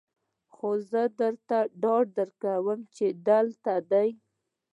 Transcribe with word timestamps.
خو 0.53 0.69
زه 0.89 1.01
درته 1.19 1.59
ډاډ 1.81 2.05
درکوم 2.17 2.79
چې 2.95 3.05
دا 3.25 3.37
هلته 3.43 3.73
دی 3.91 4.09